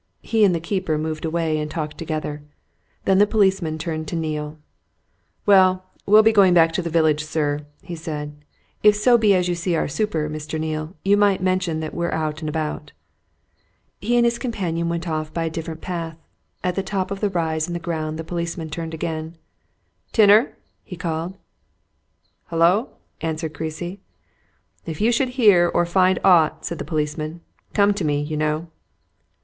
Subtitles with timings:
[0.23, 2.41] He and the keeper moved away and talked together.
[3.05, 4.57] Then the policeman turned to Neale.
[5.45, 8.33] "Well, we'll be getting back to the village, sir," he said.
[8.81, 10.59] "If so be as you see our super, Mr.
[10.59, 12.93] Neale, you might mention that we're out and about."
[13.99, 16.17] He and his companion went off by a different path;
[16.63, 19.37] at the top of a rise in the ground the policeman turned again.
[20.11, 21.37] "Tinner!" he called.
[22.49, 22.89] "Hullo?"
[23.21, 23.99] answered Creasy.
[24.83, 27.41] "If you should hear or find aught," said the policeman,
[27.75, 28.67] "come to me, you know."